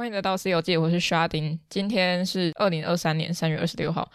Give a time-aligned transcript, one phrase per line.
[0.00, 1.60] 欢迎来到《西游记》，我是沙丁。
[1.68, 4.10] 今天是二零二三年三月二十六号。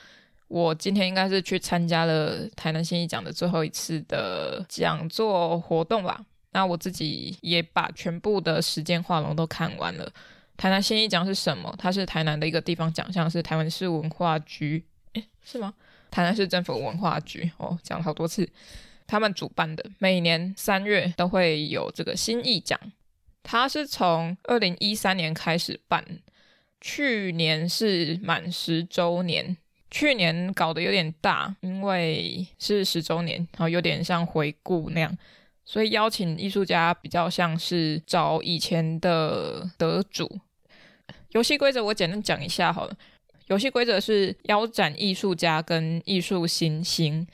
[0.48, 6.20] 我今天应该是去参加了台南新义奖的最后一次的讲座活动吧。
[6.54, 10.12] 那我自己也把全部的时间画廊都看完了。
[10.58, 11.72] 台南新义奖是什么？
[11.78, 14.84] 它是台南的一个地方奖项，是台湾市文化局，
[15.14, 15.72] 诶，是吗？
[16.10, 18.50] 台南市政府文化局哦，讲了好多次，
[19.06, 22.80] 他们主办的，每年三月都会有这个新义奖。
[23.48, 26.04] 它是从二零一三年开始办，
[26.82, 29.56] 去年是满十周年。
[29.92, 35.18] 去年搞得有点大，因为是十周年，然后有点像回顾那样，
[35.64, 40.40] 所以邀请艺术家比较像是找以前的得主。
[41.30, 42.98] 游戏规则我简单讲一下好了，
[43.48, 47.26] 游戏规则是邀展艺术家跟艺术新星，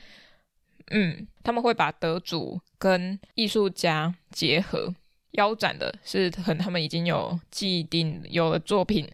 [0.91, 4.93] 嗯，他们会把得主跟艺术家结合。
[5.31, 9.09] 腰斩的是很他们已经有既定有了作品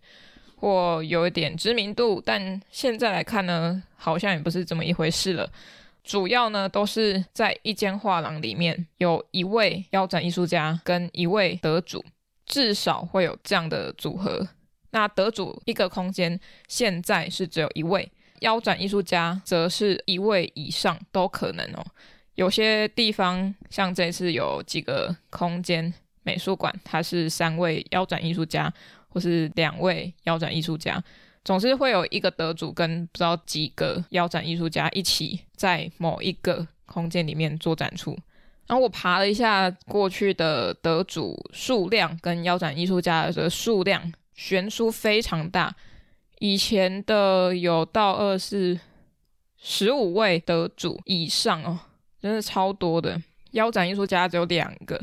[0.56, 5.48] 或有一点知名度，但现在来看呢，好像也不是这么一回事了。
[6.04, 12.04] 主要呢都是在一间画廊里面有一位腰斩艺术家跟一位得主，
[12.46, 14.48] 至少会有这样的组合。
[14.92, 18.10] 那得主一个空间现在是只有一位，
[18.40, 21.86] 腰斩艺术家则是一位以上都可能哦。
[22.34, 25.94] 有些地方像这次有几个空间。
[26.28, 28.72] 美术馆，它是三位腰斩艺术家，
[29.08, 31.02] 或是两位腰斩艺术家，
[31.46, 38.12] 总是会有一个得主跟不知道几个腰斩艺术家一起在某一个空间里面做展出。
[38.68, 45.74] 然后我爬了一下过去的得主数量跟腰斩艺术家的数量悬殊非常大，
[46.40, 48.78] 以前的有到二四
[49.58, 51.80] 十五位得主以上哦，
[52.22, 53.18] 真的超多的。
[53.52, 55.00] 腰斩艺术家只有两个。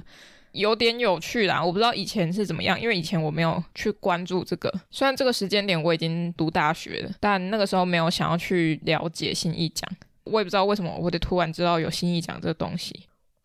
[0.55, 4.73] 有点有趣啦，我不知道以前是怎么样，因为以前我没有去关注这个。
[4.91, 9.89] 虽然这个时间点我已经读大学了，但那个时候没有想要去了解新义奖。
[10.25, 12.99] 我也不知道为什么我会突然知道有新义奖这个东西。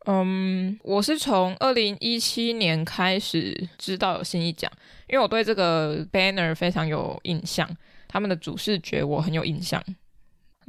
[0.05, 4.71] 嗯，我是从二零一七年开始知道有新义奖，
[5.07, 7.69] 因为我对这个 banner 非常有印象，
[8.07, 9.83] 他们的主视觉我很有印象。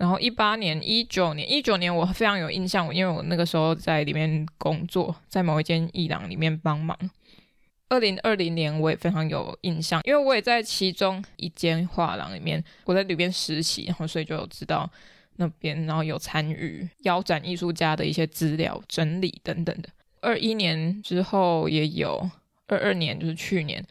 [0.00, 6.96] 然后一八年、一九年、一九年我非常有印象，因为我那个时候在里面工作，在某一间艺廊里面帮忙。
[7.90, 14.90] 二零二零年我也非常有印象，因为我也在其中一间画廊里面，我在里边实习，然后所以就有知道
[15.36, 19.90] 那边，然后有参与腰斩艺术家的一些资料整理等等的。
[20.22, 22.30] 二一年之后也有，
[22.68, 23.84] 二二年就是去年。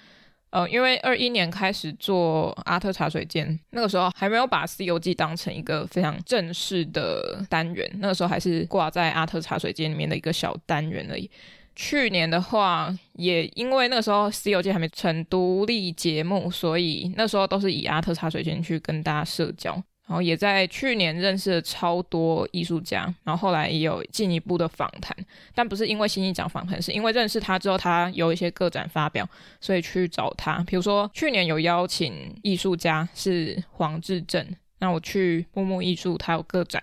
[0.51, 11.29] 呃，因为二一年开始做阿特茶水间，那个时候还没有把《西游记》当成一个非常正式的单元，那个时候还是挂在阿特茶水间里面的一个小单元而已。
[11.75, 19.81] 去年的话，也因为那个时候《西游记》还没成独立节目，所以那时候都是以阿特茶水间去跟大家社交。
[20.09, 25.15] 然后也在去年认识了超多艺术家，然后后来也有进一步的访谈，
[25.53, 29.29] 但不是因为信义奖访谈，是因为认识他之后，他有一些个展发表，
[29.61, 30.63] 所以去找他。
[30.65, 34.43] 比如说去年有邀请艺术家是黄志正，
[34.79, 36.81] 那我去木木艺术，他有个展。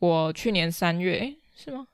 [0.00, 1.86] 我去年三月，是吗？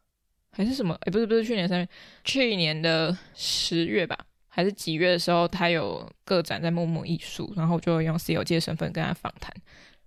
[0.53, 0.94] 还是什么？
[1.03, 1.89] 诶，不是不是去年三月，
[2.25, 4.19] 去年的十月吧，
[4.49, 9.54] 还是几月的时候，他有个展在木木艺术，然后我就用 C 游记的身份跟他访谈。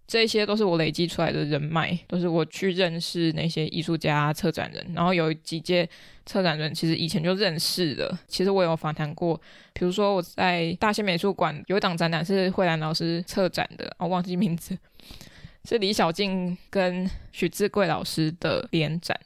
[0.07, 5.89] 这些都是我累积出来的人脉，都是我去认识那些艺术家、策展人，然后有几届
[6.25, 8.19] 策展人其实以前就认识了。
[8.27, 9.35] 其实我有访谈过，
[9.73, 14.77] 比如说我在大仙美术馆有一档展览是慧兰老师策展的，我忘记名字，
[15.63, 19.19] 是李小静跟许志贵老师的联展。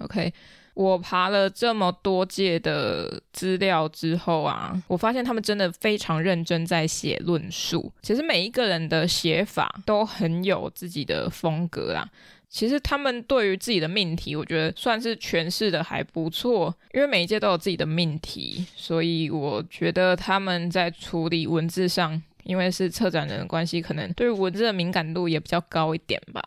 [0.00, 0.32] OK。
[0.80, 7.92] 我爬了这么多届的资料之后啊，我发现他们真的非常认真在写论述。
[8.00, 12.08] 其实每一个人的写法都很有自己的风格啦。
[12.48, 16.74] 其实他们对于自己的命题，我觉得算是诠释的还不错。
[16.94, 26.42] 因为每一届都有自己的命题，所以我觉得他们在处理文字上，因为是策展人的关系，可能对于文字的敏感度也比较高一点吧。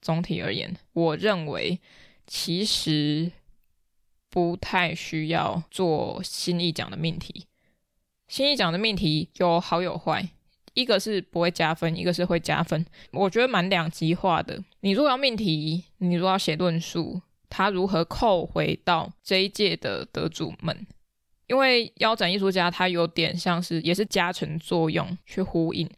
[0.00, 1.80] 总体而言，我认为
[2.28, 3.32] 其实。
[4.36, 7.46] 不太需要做新意奖的命题。
[8.28, 10.28] 新意奖的命题有好有坏，
[10.74, 12.84] 一个是不会加分，一个是会加分。
[13.12, 14.62] 我觉得蛮两极化的。
[14.80, 20.86] 你如果要命题，你如果要写论述，它如何扣回到这一届的得主们？
[21.46, 25.88] 因为腰斩艺术家，它有点像是也是加成作用去呼应。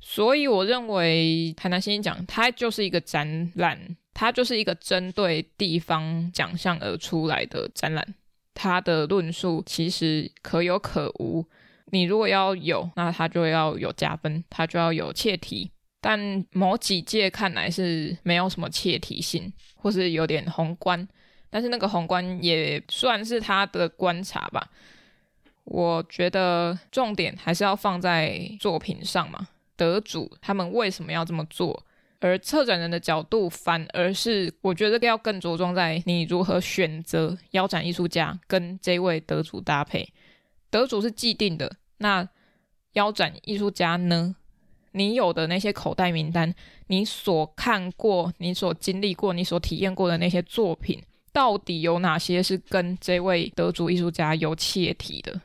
[0.00, 3.94] 所以我认为台南信义奖它就是一个展览。
[4.18, 8.04] 它就是一个针对地方奖项而出来的展览，
[8.52, 11.46] 它的论述其实可有可无。
[11.92, 15.70] 你如果要有，那它就要有加分，它就要有切题。
[16.00, 21.06] 但某几届看来是没有什么切题性，或是有点宏观。
[21.48, 24.68] 但是那个宏观也算是他的观察吧。
[25.62, 31.84] 我觉得重点还是要放在作品上嘛，得主他们为什么要这么做？
[32.20, 40.12] 而策展人的角度反而是，我觉得这个要更着重在你如何选择邀展艺术家跟这位得主搭配。
[40.70, 42.28] 得主是既定的，那
[42.94, 44.34] 邀展艺术家呢？
[44.92, 46.52] 你有的那些口袋名单，
[46.88, 51.00] 你所看过、你所经历过、你所体验过的那些作品，
[51.32, 55.40] 到底有哪些是跟这位得主艺术家有切题的、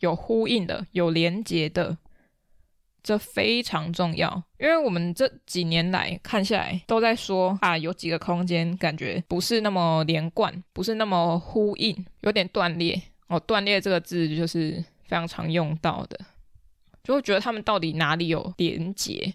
[0.00, 1.96] 有呼应的、有连结的？
[3.02, 13.00] 这非常重要，因为我们这几年来看下来，都在说啊，有几个空间感觉不是那么连贯，不是那么呼应，有点断裂。
[13.28, 16.18] 哦，断裂这个字就是非常常用到的。
[17.02, 19.32] 就会觉得他们到底哪里有连结，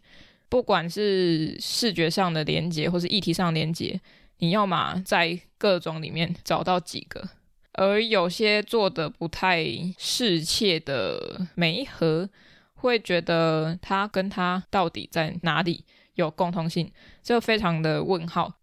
[0.49, 3.99] 不管是视觉上的连结，或是议题上的连结，
[4.39, 7.27] 你要么在各种里面找到几个，
[7.73, 9.65] 而有些做的不太
[9.97, 12.29] 适切的媒合，
[12.75, 15.83] 会觉得他跟他到底在哪里
[16.13, 16.91] 有共同性，
[17.23, 18.53] 这非常的问号。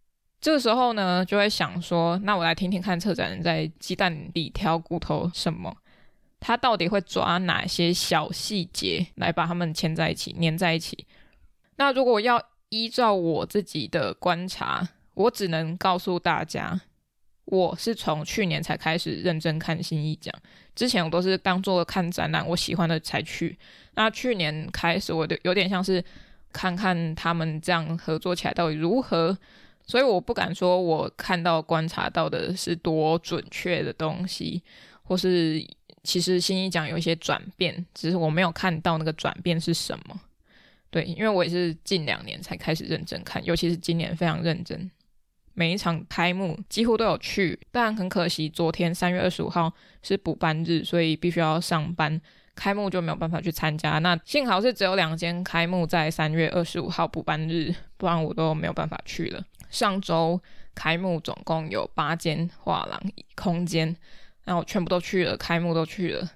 [0.41, 5.77] 这个时候呢，就会想说，那我来听听看策展人在鸡蛋里挑骨头什么。
[6.41, 11.07] 他到底会抓哪些小细节来把他们牵在一起、粘在一起？
[11.77, 16.81] 那如果要依照我自己的观察，我只能告诉大家，
[17.45, 20.35] 我是从去年才开始认真看新一奖，
[20.75, 23.57] 之前我都是当做看展览，我喜欢的才去。
[23.95, 26.03] 那去年开始，我就有点像是
[26.53, 29.37] 看看他们这样合作起来到底如何，
[29.87, 34.63] 所以我不敢说我看到、观察到的是多准确的东西，
[35.03, 35.65] 或是。
[36.05, 40.21] 其实新一奖有一些转变，只是我没有看到那个转变是什么。
[40.91, 44.91] 对，因为我也是近两年才开始认真看，尤其是今年非常认真，
[45.55, 47.59] 每一场开幕几乎都有去。
[47.71, 49.73] 但很可惜，昨天三月二十五号
[50.03, 52.21] 是补班日，所以必须要上班，
[52.55, 53.99] 开幕就没有办法去参加。
[53.99, 59.45] 那幸好是只有两间开幕在三月二十五号补班日，不然我都没有办法去了。
[59.71, 60.41] 上周
[60.75, 63.01] 开幕总共有八间画廊
[63.35, 63.97] 空间。
[64.45, 66.29] 那我全部都去了，开幕都去了。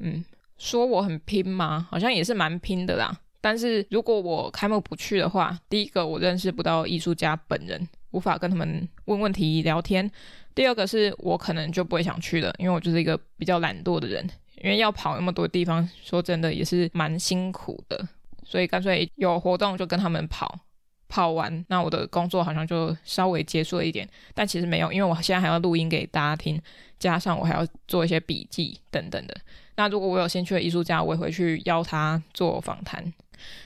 [0.00, 0.24] 嗯，
[0.58, 1.86] 说我很拼吗？
[1.88, 3.16] 好像也是蛮拼的啦。
[3.40, 10.08] 但是如果我开幕不去的话，第一个我认识不到艺术家本人，无法跟他们问问题聊天；
[10.54, 14.24] 第二个是我可能就不会想去了，因为我就是一个比较懒惰的人。
[14.62, 18.08] 因为要跑那么多地方，说真的也是蛮辛苦的，
[18.44, 20.58] 所以干脆有活动就跟他们跑。
[21.06, 26.60] 跑完，那我的工作好像就稍微结束了一点，但其实没有，因为我现在还要录音给大家听，
[26.98, 29.36] 加上我还要做一些笔记等等的。
[29.76, 33.12] 那如果我有兴趣的艺术家，我也会去邀他做访谈。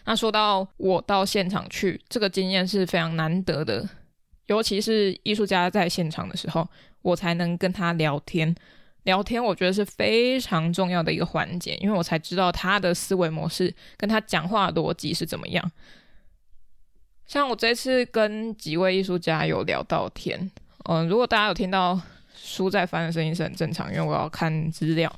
[0.05, 3.89] 那说到我到现场去，这个经验是非常难得的，
[4.49, 6.69] 尤其是艺术家在现场的时候，
[7.01, 8.55] 我才能跟他聊天。
[9.05, 15.73] 聊天我觉得是非常重要的一个环节，因为我才知道他的思维模式跟他讲话逻辑是怎么样。
[17.25, 20.51] 像我这次跟几位艺术家有聊到天，
[20.85, 21.99] 嗯，如果大家有听到
[22.35, 25.11] 书在翻的声音是很正常，因为我要看资料。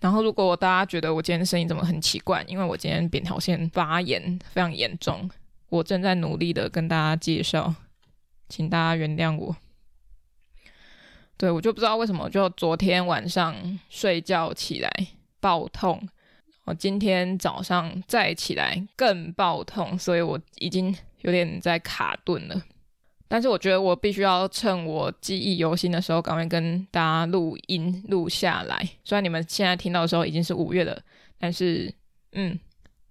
[0.00, 5.28] 然后如果大家觉得我今天声音怎么很奇怪，因为我今天扁桃腺发炎非常严重，
[5.68, 7.74] 我正在努力的跟大家介绍，
[8.48, 9.56] 请大家原谅我。
[11.36, 14.90] 对，我就不知道为什么，就昨天晚上睡觉起来
[15.40, 16.08] 爆痛。
[16.64, 22.62] 我今天早上再起来更爆痛，所以我已经有点在卡顿了。
[23.28, 28.86] 但是我觉得我必须要趁我记忆犹新的时候，赶快跟大家录音录下来。
[29.04, 31.00] 虽然你们现在听到的时候已经是五月了，
[31.38, 31.94] 但是
[32.32, 32.58] 嗯，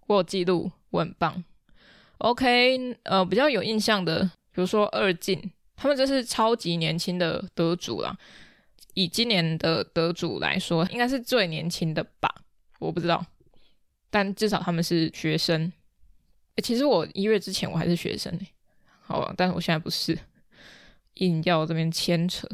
[0.07, 1.43] 我有记录，我很棒。
[2.17, 5.39] OK，呃，比较有印象的，比如说二进，
[5.75, 8.17] 他们这是超级年轻的得主啦。
[8.95, 12.27] 以今年的得主来说，应该是最年轻的吧？
[12.79, 13.23] 我不知道。
[14.09, 15.71] 但至少他们是学生。
[16.55, 18.47] 欸，其实我一月之前我还是学生欸，
[18.99, 20.17] 好，但是我现在不是，
[21.13, 22.49] 硬要这边牵扯。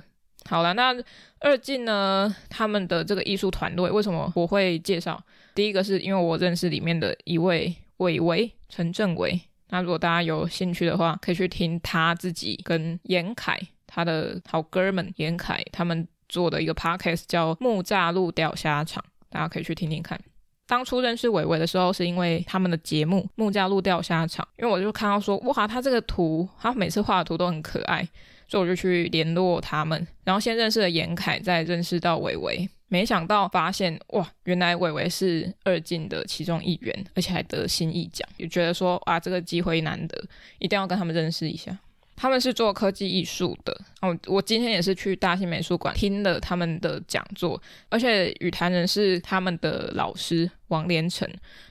[0.49, 0.93] 好了，那
[1.39, 2.35] 二进呢？
[2.49, 5.23] 他们的这个艺术团队为什么我会介绍？
[5.55, 9.39] 第一个是因为我认识里面的一位伟伟陈正伟。
[9.73, 20.19] 那如果大家有兴趣的话，可以去听他自己跟严凯他的好哥们严凯他们做的一个 podcast 叫木栅路钓虾场，大家可以去听听看。
[20.67, 28.07] 当初认识伟伟的时候，是因为他们的节目《木栅路钓虾场》，因为我就看到说，哇，他这个图，他每次画的图都很可爱，
[28.47, 30.07] 所以我就去联络他们。
[30.23, 40.23] 然后先认识了严凯，再认识到伟伟，没想到发现哇，原来玮玮是二进的其中一员，而且还得新艺奖，也觉得说啊，这个机会难得，
[40.59, 41.75] 一定要跟他们认识一下。
[42.15, 47.59] 他们是做科技艺术的哦，我今天也是去大兴美术馆听了他们的讲座，
[47.89, 51.27] 而且与谈人是他们的老师王连成。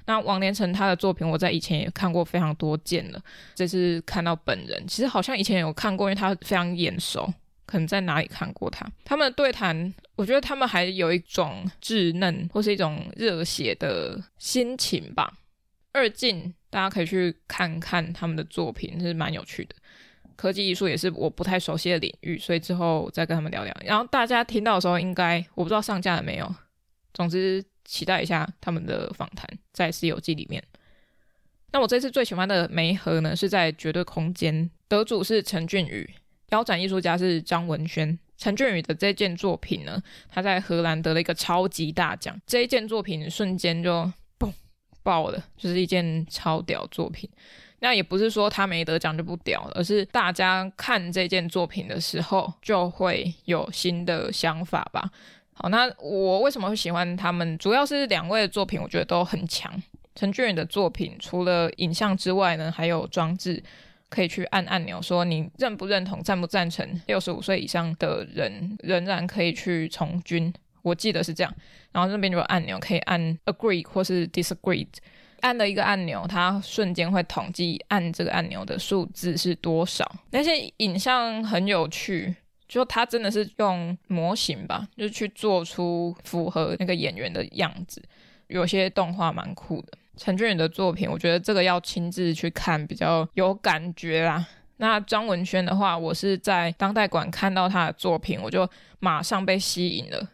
[0.07, 3.23] 那王连成他的作品我在以前也看过非常多件了，
[3.55, 7.33] 这次看到本人，其实好像以前有看过，因为他非常眼熟。
[7.73, 8.87] 可能在哪里看过他？
[9.03, 15.33] 他们的对谈，我觉得他们还有一种稚嫩或是一种热血的心情吧。
[15.93, 19.75] 二进大家可以去看看他们的作品，是蛮有趣的。
[20.37, 23.75] 科技艺术也是我不太熟悉的领域，所以之后再跟他们聊聊。
[23.87, 26.55] 然后大家听到的时候，应该我不知道上架了没有。
[27.15, 30.63] 总之，期待一下他们的访谈在《西游记》里面。
[31.73, 36.15] 那我这次最喜欢的媒盒呢，是在绝对空间，得主是陈俊宇。
[36.53, 44.53] 腰斩艺术家是张文轩，陈俊宇的这件作品呢，他在荷兰得了一个超级大奖，这一件作品瞬间就嘣
[45.03, 47.29] 爆了，就是一件超屌作品。
[47.81, 55.11] 那也不是说他没得奖就不屌了，而是大家看这件作品的时候就会有新的想法吧。
[55.55, 57.57] 好，那我为什么会喜欢他们？
[57.57, 59.73] 主要是两位的作品，我觉得都很强。
[60.15, 63.63] 陈俊宇的作品除了影像之外呢，还有装置。
[64.13, 70.53] 可以去按按钮，说你认不认同、赞不赞成六十五岁以上的人仍然可以去从军。
[70.83, 71.55] 我记得是这样，
[71.93, 74.87] 然后这边就有按钮，可以按 agree 或是 disagree。
[75.41, 80.05] 按了一个按钮，它瞬间会统计按这个按钮的数字是多少。
[80.31, 82.35] 那些影像很有趣，
[82.69, 88.03] 就它真的是用模型吧，就去做出符合那个演员的样子。
[88.49, 89.99] 有些动画蛮酷的。
[90.25, 94.47] 陈俊宇的作品，我觉得这个要亲自去看比较有感觉啦。
[94.77, 98.69] 那张文轩的话，我是在当代馆看到他的作品，我就
[99.01, 100.29] 马上被吸引了。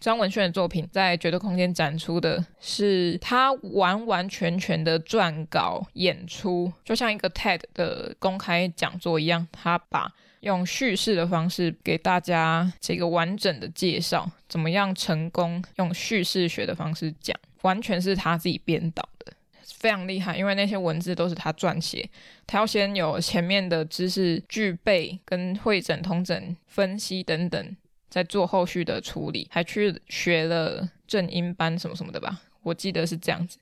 [0.00, 17.38] 张文轩的作品在绝对空间展出的是他完完全全的撰稿演出，就像一个 TED 的公开讲座一样，他把用叙事的方式给大家这个完整的介绍，怎么样成功用叙事学的方式讲。
[17.66, 19.32] 完全是他自己编导的，
[19.64, 20.38] 非常厉害。
[20.38, 22.08] 因为那些文字都是他撰写，
[22.46, 27.76] 他要先有前面的知识具备，跟会诊、通诊、分析等等，
[28.08, 32.40] 再做后续的处理，还去学了正音班什么什么的吧？
[32.62, 33.58] 我记得是这样子。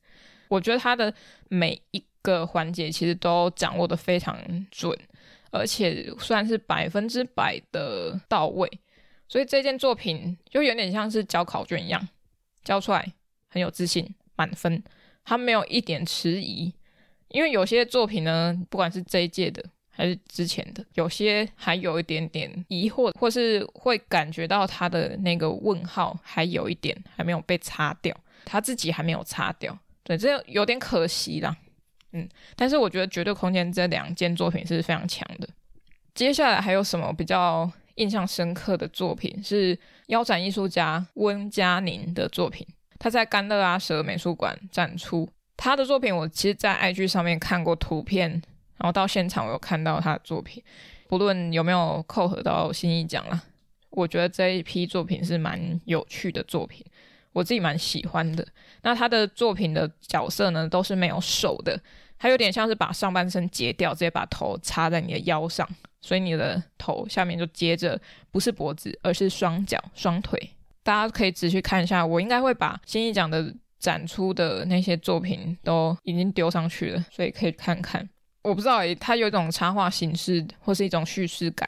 [0.48, 1.12] 我觉得他的
[1.48, 4.38] 每一个环节其实都掌握的非常
[4.70, 4.96] 准，
[5.50, 8.70] 而且算是百分之百的到位。
[9.26, 12.08] 所以这件作品就有点像是交考卷一样，
[12.62, 13.12] 交出来。
[13.54, 14.82] 很有自信，满分，
[15.24, 16.74] 他没有一点迟疑，
[17.28, 28.12] 因为有些作品呢，不管是这一届的还是之前的，有些还有一点点疑惑，或是会感觉到他的那个问号还有一点还没有被擦掉，
[28.44, 31.56] 他自己还没有擦掉，对，这有点可惜啦，
[32.10, 35.48] 嗯，但是我觉得绝对空间这两件作品是非常强的。
[36.12, 39.40] 接下来还有什么比较印象深刻的作品？
[39.44, 42.66] 是腰斩艺术家温嘉宁的作品。
[42.98, 48.30] 他在甘乐阿舍美术馆展出他的作品，我其实，在 IG 上面看过图片，
[48.76, 50.62] 然后到现场我有看到他的作品，
[51.08, 53.40] 不论有没有扣合到新艺奖啦，
[53.90, 56.84] 我觉得这一批作品是蛮有趣的作品，
[57.32, 58.46] 我自己蛮喜欢的。
[58.82, 61.80] 那他的作品的角色呢，都是没有手的，
[62.18, 65.68] 他有点像是把上半身截掉，直接把头插在你的腰上，
[66.00, 70.50] 所以你的头下面就接着不是脖子，而是双脚、双腿。
[70.84, 78.08] 大家可以仔细看一下，我应该会把新艺奖的展出的那些作品都已经丢上去了，所以可以看看。
[78.42, 81.66] 我不知道诶，它有一种插画形式或是一种叙事感，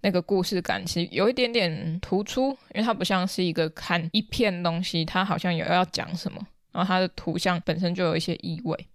[0.00, 8.86] 那个故事感其实有一点点突出，因为它不像是一个看一片东西，它好像有要讲什么，然后它的图像本身就有一些意味。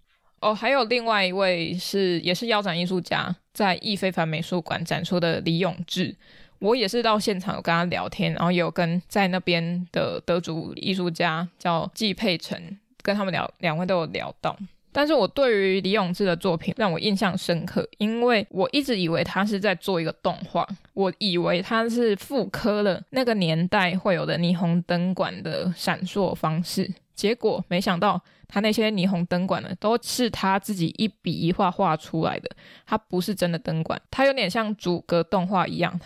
[0.42, 6.16] 哦，还有另外一位是也是腰斩艺术家，在易非凡美术馆展出的李永志。
[6.60, 12.60] 我也是到现场有跟他聊天，然后有跟在那边的得主艺术家叫季佩成，
[13.02, 14.58] 跟他们聊，两位都有聊到。
[14.92, 32.50] 但是我对于李永志的作品让我印象深刻，因为我一直以为他是在做一个动画，我以为他是复刻了那个年代会有的霓虹灯管的闪烁方式，结果没想到他那些霓虹灯管呢，都是他自己一笔一画画出来的，
[32.88, 36.00] 他不是真的灯管，他有点像主格动画一样。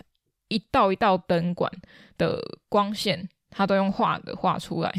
[0.52, 1.72] 一道一道灯管
[2.18, 4.94] 的光线，它都用画的画出来，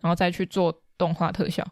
[0.00, 1.66] 然后再去做动画特效。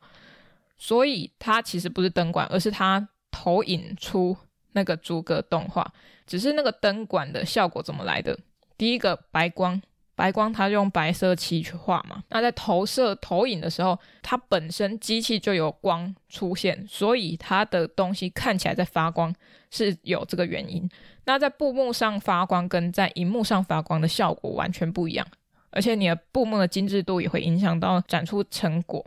[0.78, 4.36] 所以它其实不是灯管，而是它投影出
[4.72, 5.92] 那个逐格动画。
[6.26, 8.38] 只是那个灯管的效果怎么来的？
[8.78, 9.80] 第一个白光，
[10.16, 19.34] 白光它用白色漆去画嘛，那在投射投影的时候，它本身机器就有光出现，所以它的东西看起来在发光
[19.70, 20.88] 是有这个原因。
[21.24, 25.26] 那在布幕上发光跟在荧幕上发光的效果完全不一样，
[25.70, 29.04] 而且你的布幕的精致度也会影响到展出成果。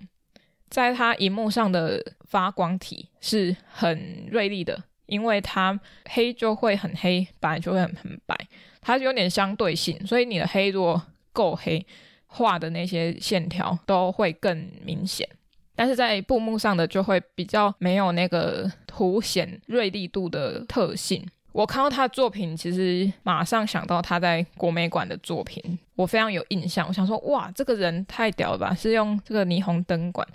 [0.69, 5.77] 在它荧幕上的发光体是很锐利的，因为它
[6.09, 8.37] 黑就会很黑，白就会很很白。
[8.81, 11.01] 它有点相对性，所以你的黑如果
[11.33, 11.85] 够黑，
[12.27, 15.27] 画的那些线条都会更明显。
[15.75, 21.23] 但是在布幕上的就会比较没有那个凸显锐利度的特性。
[21.51, 25.61] 我看到他的作品，其实马上想到他在国美馆的作品，
[25.95, 26.87] 我非常有印象。
[26.87, 28.75] 我想说，哇，这个人太屌了吧！
[28.75, 30.27] 是用这个霓虹灯管。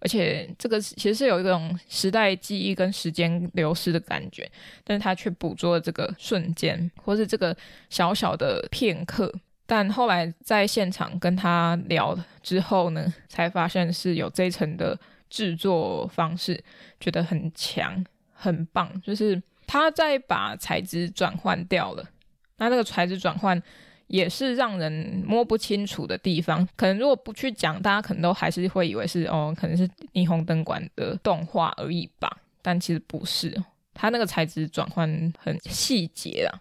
[0.00, 4.50] 而且这个其实是有一种时代记忆跟时间流失的感觉，
[4.84, 7.56] 但是他却捕捉了这个瞬间，或是这个
[7.90, 9.32] 小小的片刻。
[9.66, 16.62] 但后来在现场跟他聊之后呢，才发现是有这一层的制作方式，
[17.00, 18.88] 觉得很强，很棒。
[19.02, 22.08] 就是他在把材质转换掉了，
[22.56, 23.62] 那那个材质转换。
[24.08, 32.36] 也是让人摸不清楚的地方，可能如果不去讲，大家可能都还是会以为是哦，可能是霓虹灯管的动画而已吧。
[32.60, 33.54] 但其实不是，
[33.94, 36.60] 它那个材质转换很细节啊。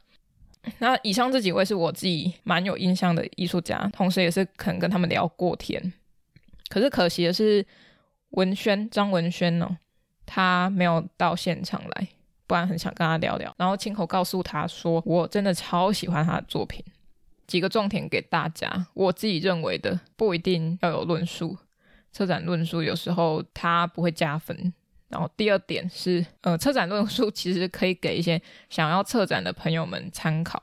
[0.79, 5.93] 那以上这几位是我自己蛮有印象的艺术家，同时也是可能跟他们聊过天。
[6.67, 7.65] 可是可惜的是，
[8.31, 9.77] 文轩张文轩哦，
[10.25, 12.07] 他没有到现场来，
[12.45, 16.83] 不然很想跟他聊聊，然后亲口告诉他说，我真的超喜欢他的作品。
[17.47, 21.57] 几个重点给大家，我自己认为的不一定要有论述，
[22.11, 24.73] 策展论述有时候它不会加分。
[25.09, 30.61] 然后第二点是，呃，策展论述其实可以给一些想要策展的朋友们参考，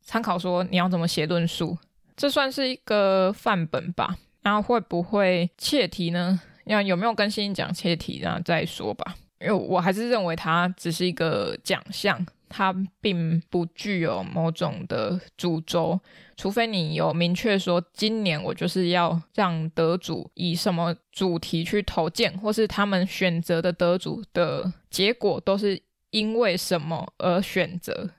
[0.00, 1.76] 参考说你要怎么写论述，
[2.16, 4.16] 这算是一个范本吧。
[4.42, 6.40] 然后会不会切题呢？
[6.64, 9.16] 要有没有跟新讲切题，然后再说吧。
[9.40, 12.24] 因为我还是认为它只是一个奖项。
[12.54, 15.98] 它并不具有某种的主轴，
[16.36, 28.10] 除非你有明确说，今年我就是要让得主以什么主题去投件，或是他们选择的得主的结果都是因为什么而选择，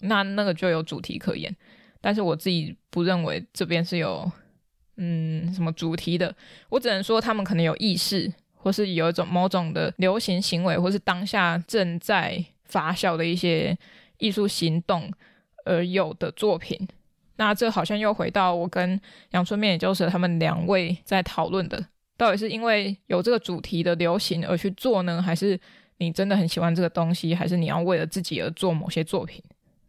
[0.00, 1.56] 那那个就有主题可言。
[1.98, 4.30] 但是我自己不认为这边是有
[4.98, 6.36] 嗯什么主题的，
[6.68, 12.44] 我只能说他们可能有意识，或是有一种某种的流行行为，或是当下正在。
[12.68, 13.76] 发酵的一些
[14.18, 15.12] 艺术行动
[15.64, 16.78] 而有的作品，
[17.36, 19.00] 那这好像又回到我跟
[19.30, 21.84] 阳春面也就是他们两位在讨论的，
[22.16, 25.58] 到底是因为有这个主题的流行而去做呢，还是
[25.98, 29.42] 你真的很喜欢这个东西，还是你要为了自己而做某些作品？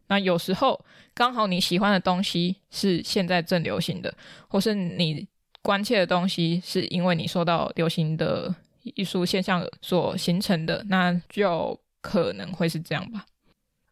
[0.08, 4.12] 那有时候刚好你喜欢的东西是现在正流行的，
[4.48, 5.26] 或是你
[5.62, 11.78] 关切的东西是因为你受到流行的艺术现象所形成的，那就。
[12.00, 13.24] 可能会是这样吧。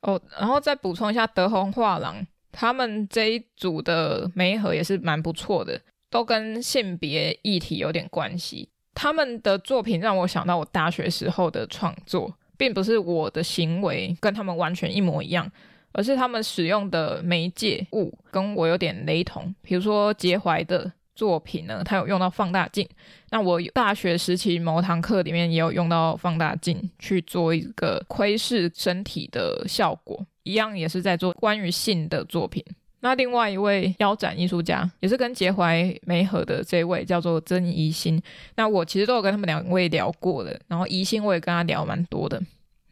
[0.02, 8.68] 哦，然后再补充一下，德宏画廊他们这一组的媒合也是蛮不错的，都跟性别议题有点关系。
[8.94, 15.50] 他们的作品让我想到我大学时候的创作，并不是我的行为跟他们完全一模一样，
[15.92, 19.54] 而是他们使用的媒介物跟我有点雷同。
[19.62, 20.92] 比如说结怀的。
[21.18, 22.88] 作品呢，它有用到放大镜。
[23.30, 32.64] 那我大学时期某堂课里面也有用到放大镜去做一个窥视身体的效果，一样也是在做关于性的作品。
[33.00, 38.22] 那另外一位腰斩艺术家也是跟杰怀梅合的这位叫做曾怡心。
[38.54, 42.38] 那我其实都有跟他们两位聊过的，然后怡心我也跟他聊蛮多的，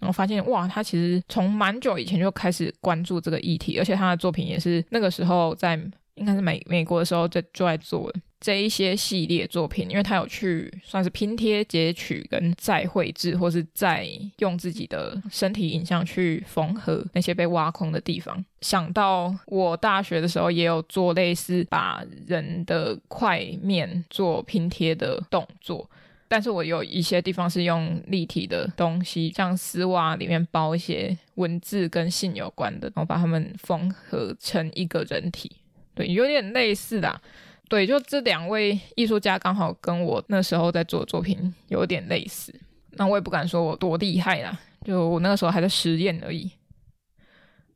[0.00, 5.80] 然后发现哇，他其实从蛮久以前就开始关注这个议题，而且他的作品也是那个时候在。
[6.16, 14.06] 应该是美美国的时候在就在做这一些系列作品，因为他有去算是拼贴、截取跟再绘制，或是再
[14.38, 18.44] 用自己的身体影像去缝合那些被挖空的地方。
[18.60, 25.88] 想到我大学的时候也有做类似把人的块面做拼贴的动作，
[26.28, 35.50] 但是我有一些地方是用立体的东西，像丝袜里面包一些文字跟性有关的，然后把它们缝合成一个人体。
[35.96, 37.20] 对，有点类似的，
[37.68, 42.54] 对，就这两位艺术家刚好跟我那时候在做的作品有点类似。
[42.92, 46.50] 那我也不敢说我多厉害啦，就我那个时候还在实验而已。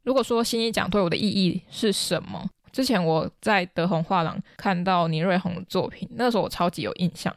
[0.02, 2.48] 如果说新一奖对我的意义是什么？
[2.72, 7.34] 之前我在德宏画廊看到倪瑞红的作品，那个时候我超级有印象。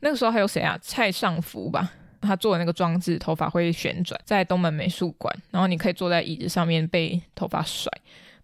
[0.00, 0.78] 那个时候还有谁啊？
[0.80, 7.90] 蔡尚福吧，他做的那个装置，头发会旋转，在东门美术馆，然后你可以坐在椅子上面被头发甩。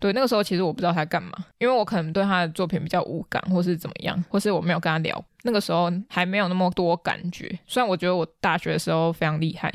[0.03, 5.25] 对，那个时候其实我不知道他干嘛，因为我可能对他的作品比较无感，或是怎么样，或是我没有跟他聊。
[5.45, 7.57] 那个时候还没有那么多感觉。
[7.69, 9.73] 虽然我觉得我大学的时候非常厉害，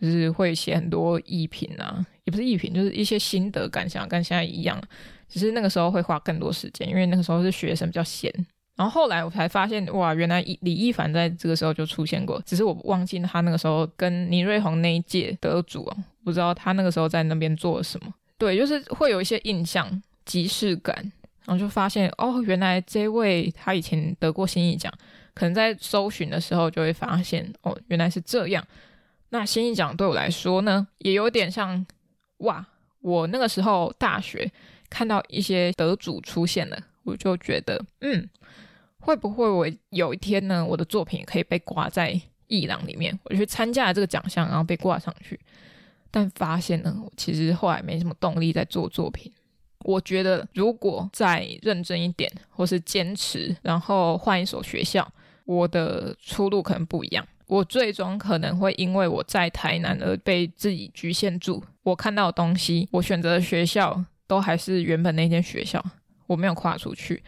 [0.00, 4.80] 就是会写很多艺评啊，也不是艺评，就是一些心得感想，跟现在一样。
[5.28, 8.32] 只是那个时候会花更多时间，因为那个时候是学生比较闲。
[8.76, 18.12] 然后后来我才发现，哇，原来李易凡在这个时候就出现过，只是我忘记他那个时候跟倪瑞红那一届得主哦，不知道他那个时候在那边做了什么。
[18.38, 20.94] 对，就是会有一些印象、即视感，
[21.44, 24.92] 然后就发现哦，原来这位他以前得过新艺奖，
[25.34, 28.66] 可能在搜寻的时候就会发现哦，原来是这样。
[29.30, 31.84] 那新艺奖对我来说呢，也有点像
[32.38, 32.66] 哇，
[33.00, 34.50] 我那个时候大学。
[34.90, 38.28] 看到一些得主出现了，我就觉得，嗯，
[39.00, 43.18] 会不会我有一天呢，我的作品可以被挂在艺廊里面？
[43.24, 45.40] 我就去参加了这个奖项，然后被挂上去。
[46.14, 49.32] 但发现呢，其实后来没什么动力在做作品。
[49.80, 55.06] 我觉得如果再认真一点，或是坚持，然后换一所学校，
[55.44, 57.26] 我的出路可能不一样。
[57.46, 61.64] 我最终可能会因为我在台南而被自己局限住。
[61.82, 64.04] 我看到的东西，我选择的学校。
[64.26, 65.84] 都还是原本那间学校，
[66.26, 67.22] 我没有跨出去，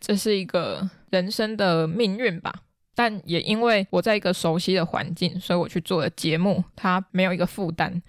[0.00, 2.50] 这是一个人生的命运吧。
[2.94, 8.02] 但也因为我在一个熟悉的环境，所以我去做的节目，它没有一个负担。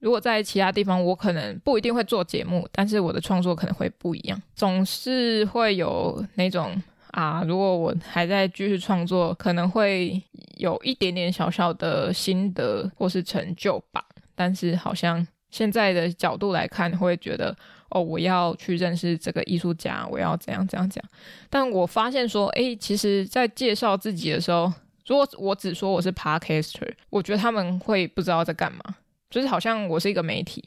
[0.00, 4.42] 如果在其他地方，我可能不一定会做节目，但是我的创作可能会不一样。
[4.54, 6.82] 总是会有那种
[7.12, 10.20] 啊，如果我还在继续创作，可能会
[10.56, 14.04] 有一点点小小的心得或是成就吧。
[14.34, 15.26] 但是好像。
[15.50, 17.52] 现在的角度来看，会觉得
[17.88, 21.04] 哦，我要去认识这个艺术家，我要怎样怎样讲。
[21.48, 24.72] 但我发现说，诶，其实，在介绍自己的时候，
[25.08, 28.94] 如果我只说我是 Podcaster，我觉得他们会不知道在干嘛，
[29.30, 30.62] 就是好像我是一个媒体，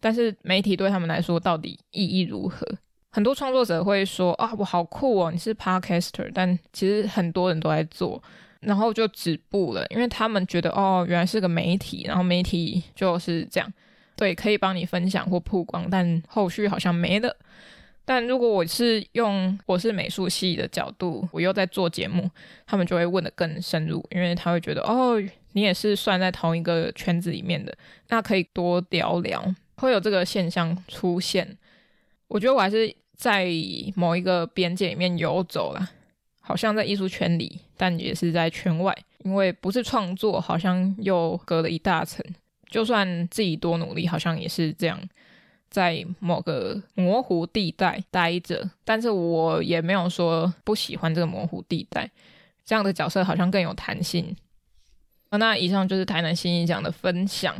[0.00, 2.66] 但是媒体对他们来说到底意义如何？
[3.10, 8.22] 很多创作者会说啊，我好酷哦，你是 Podcaster，但其实很多人都在做，
[8.60, 13.72] 然后就止步了，因为他们觉得哦，原来是个媒体，然后媒体就是这样。
[14.16, 17.34] 对，可以帮你分享或曝光，但后续好像没了。
[18.04, 22.30] 但如果我是用我是美术系的角度，我又在做节目，
[22.66, 25.20] 他们就会问得更深入，因为他会觉得哦，
[25.56, 27.74] 你也是算在同一个圈子里面的，
[28.08, 29.42] 那可以多聊聊，
[29.76, 31.56] 会有这个现象出现。
[32.28, 33.50] 我觉得我还是在
[33.94, 35.88] 某一个边界里面游走啦，
[36.42, 42.22] 好像在艺术圈里，但也是在圈外，因为不是创作，好像又隔了一大层。
[42.68, 45.00] 就算自己多努力，好像也是这样，
[45.70, 48.68] 在某个模糊地带待着。
[48.84, 52.10] 但是我也没有说不喜欢这个模糊地带，
[52.66, 54.36] 这样的角色好像更有弹性。
[55.30, 57.54] 那以上就是台南新艺奖的分享。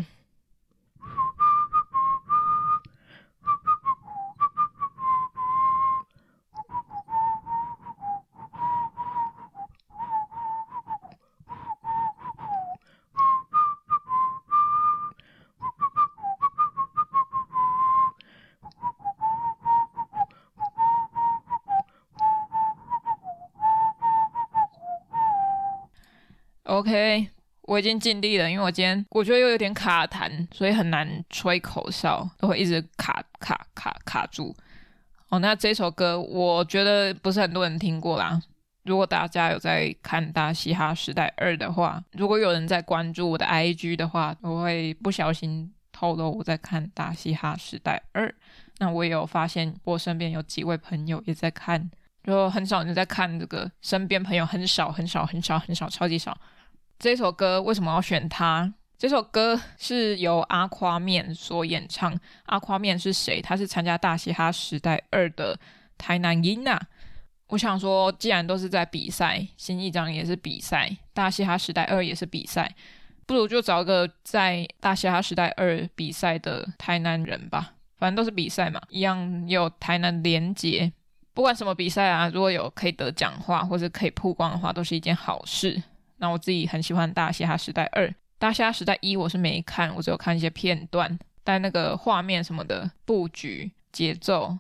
[26.67, 27.31] OK，
[27.67, 34.55] 我已经尽力了，因为我今天我觉得又有点卡痰，所以很难吹口哨，都会一直卡卡卡卡住。
[35.29, 38.41] 哦，那这首歌我觉得不是很多人听过啦。
[38.85, 48.29] 如果大家有在看《大嘻哈时代二》的话，如果有人在关注我的 IG 的话，我会不小心透露我在看《大嘻哈时代二》。
[48.79, 51.91] 那我也有发现，我身边有几位朋友也在看，
[52.23, 56.39] 就很少人在看这个，身边朋友很少很少很少很少，超级少。
[56.99, 58.73] 这首歌为什么要选它？
[58.99, 62.19] 这首歌是由阿夸面所演唱。
[62.47, 63.43] 阿夸面是谁？
[63.43, 65.59] 他是参加《大嘻哈时代二》的
[65.99, 66.81] 台南音呐。
[67.49, 72.75] 我想说，既然都是在比赛，新艺奖也是比赛，《大嘻哈时代二》也是比赛，
[73.27, 77.75] 不如就找个在《大嘻哈时代二》比赛的台南人吧。
[77.99, 80.91] 反正都是比赛嘛，一样有台南连结。
[81.35, 85.83] 不管什么比赛啊，如果有可以得奖话，或者可以曝光的话，都是一件好事。
[86.19, 88.07] 那我自己很喜欢《大嘻哈时代二》，
[88.39, 94.59] 《大嘻哈时代一》我是没看，我只有看一些片段，但那个画面什么的布局、节奏，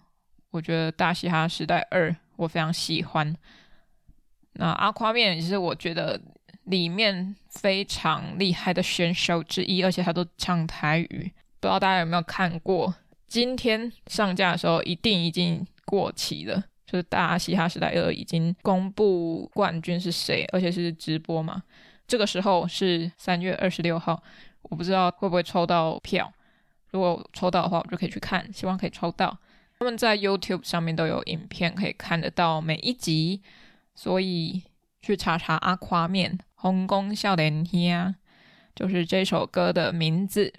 [0.50, 3.34] 我觉得《大嘻哈时代二》我非常喜欢。
[4.52, 6.20] 那阿夸面也是我觉得
[6.64, 12.94] 里面非常厉害的选手之一，而且他都唱台语，不知道大家有没有看过？
[13.28, 16.64] 今天上架的时候一定已经过期了。
[16.86, 21.62] 就是大嘻哈时代二已经公布冠军是谁，而且是直播嘛。
[22.06, 24.22] 这个时候是三月二十六号，
[24.62, 26.32] 我不知道会不会抽到票。
[26.92, 29.36] 如果抽到的话，我就可以去看，希望可以抽到。
[29.78, 33.42] 他们在 YouTube 上面都有影片可以看得到每一集，
[33.94, 34.62] 所以
[35.02, 38.14] 去查查阿夸面红宫笑脸兄，
[38.74, 40.54] 就是这首歌的名字。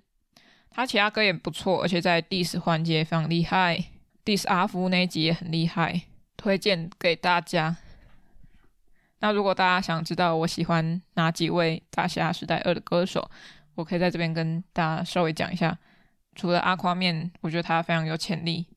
[0.69, 3.83] 他其他歌也不错，而且在 diss 环节非常厉害
[4.23, 6.03] ，diss 阿夫那一集也很厉害，
[6.37, 7.75] 推荐给大家。
[9.19, 13.29] 那如果大家想知道我喜欢哪几位大虾时代二的歌手，
[13.73, 15.77] 我可以在这边跟大家稍微讲一下。
[16.35, 18.67] 除了阿夸面，我觉得他非常有潜力，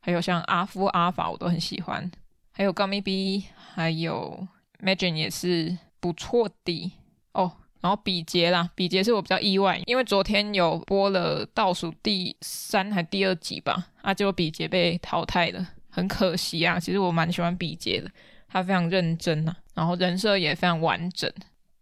[0.00, 2.10] 还有像阿夫阿法，我都很喜欢。
[2.50, 4.48] 还有 Gummy B，还有
[4.82, 6.92] Majin 也是不错的
[7.32, 7.52] 哦。
[7.82, 16.78] 然后比劫啦，比劫是我比较意外，因为昨天有播了倒数第三还第二集吧，啊，结果比劫被淘汰了，很可惜啊。
[16.78, 18.10] 其实我蛮喜欢比劫的，
[18.48, 19.56] 他非常认真啊。
[19.74, 21.32] 然后人设也非常完整，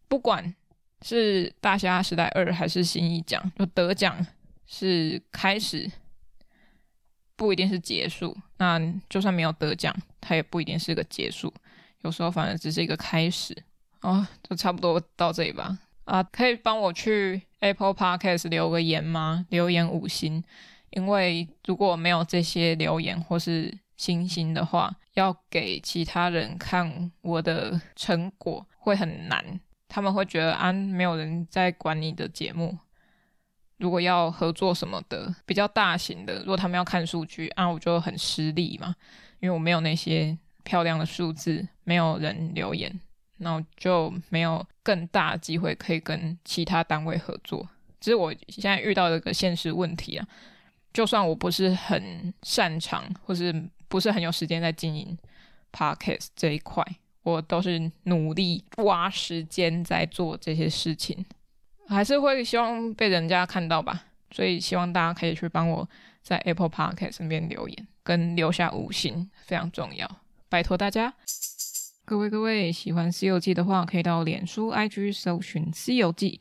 [0.09, 0.55] 不管
[1.03, 4.27] 是大虾时代二还是新一奖，就得奖
[4.67, 5.91] 是开始，
[7.37, 8.37] 不一定是结束。
[8.59, 11.53] 那就算没有得奖，它也不一定是个结束，
[12.03, 13.57] 有时候反而只是一个开始。
[14.01, 15.77] 哦，就差不多到这里吧。
[16.05, 19.45] 啊，可以帮我去 Apple Podcast 留个言吗？
[19.51, 20.43] 留言五星，
[20.91, 32.79] 因为如果没有这些留言或是星星的话，要给其他人看我的成果会很难，他们会觉得啊，没有人在管你的节目。
[33.77, 38.95] 如果要合作什么的，比较大型的，如果他们要看数据啊，我就很失利嘛，
[39.41, 43.01] 因为我没有那些漂亮的数字，没有人留言，
[43.37, 47.69] 那我就没有更大的机会可以跟其他单位合作。
[48.01, 50.27] 只是我现在遇到的一个现实问题啊，
[50.93, 53.53] 就算我不是很擅长，或是
[53.89, 55.17] 不是很有时间在经营
[55.73, 56.85] Podcast 这一块，
[57.23, 61.25] 我都是努力挖时间在做这些事情，
[61.89, 64.05] 还是会希望被人家看到吧。
[64.31, 65.89] 所以希望大家可以去帮我
[66.23, 70.07] 在 Apple Podcast 那边留言跟留下五星，非常重要，
[70.49, 71.15] 拜托大家。
[72.05, 76.41] 各位各位，喜欢《西游记》的话，可以到脸书、IG 搜寻《西游记》。